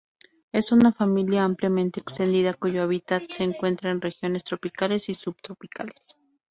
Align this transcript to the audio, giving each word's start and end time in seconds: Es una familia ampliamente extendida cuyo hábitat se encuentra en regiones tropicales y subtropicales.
Es 0.51 0.71
una 0.71 0.91
familia 0.91 1.43
ampliamente 1.43 1.99
extendida 1.99 2.55
cuyo 2.55 2.81
hábitat 2.81 3.21
se 3.29 3.43
encuentra 3.43 3.91
en 3.91 4.01
regiones 4.01 4.43
tropicales 4.43 5.09
y 5.09 5.13
subtropicales. 5.13 6.03